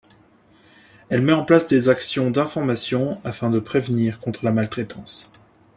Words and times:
Elle 1.09 1.21
met 1.21 1.31
en 1.31 1.45
place 1.45 1.67
des 1.67 1.87
actions 1.87 2.31
d'information 2.31 3.21
afin 3.23 3.51
de 3.51 3.59
prévenir 3.59 4.19
contre 4.19 4.43
la 4.43 4.51
maltraitance. 4.51 5.31